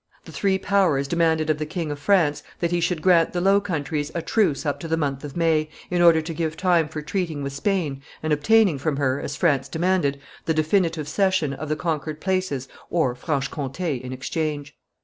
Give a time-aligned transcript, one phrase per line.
[0.25, 3.61] The three powers demanded of the King of France that he should grant the Low
[3.61, 7.03] Countries a truce up to the month of May, in order to give time for
[7.03, 11.75] treating with Spain and obtaining from her, as France demanded, the definitive cession of the
[11.75, 14.75] conquered places or Franche Comte in exchange.